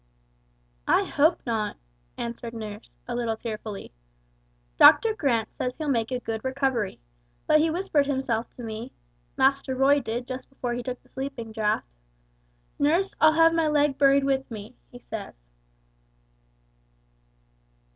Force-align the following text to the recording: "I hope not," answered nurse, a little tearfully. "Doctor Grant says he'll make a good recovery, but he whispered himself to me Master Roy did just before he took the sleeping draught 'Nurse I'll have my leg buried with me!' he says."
"I 0.87 1.03
hope 1.03 1.41
not," 1.45 1.77
answered 2.17 2.55
nurse, 2.55 2.91
a 3.07 3.13
little 3.13 3.37
tearfully. 3.37 3.91
"Doctor 4.75 5.13
Grant 5.13 5.53
says 5.53 5.75
he'll 5.77 5.89
make 5.89 6.11
a 6.11 6.19
good 6.19 6.43
recovery, 6.43 6.99
but 7.45 7.59
he 7.59 7.69
whispered 7.69 8.07
himself 8.07 8.49
to 8.55 8.63
me 8.63 8.93
Master 9.37 9.75
Roy 9.75 9.99
did 9.99 10.25
just 10.25 10.49
before 10.49 10.73
he 10.73 10.81
took 10.81 11.03
the 11.03 11.09
sleeping 11.09 11.51
draught 11.51 11.85
'Nurse 12.79 13.13
I'll 13.21 13.33
have 13.33 13.53
my 13.53 13.67
leg 13.67 13.99
buried 13.99 14.23
with 14.23 14.49
me!' 14.49 14.75
he 14.91 14.97
says." 14.97 15.35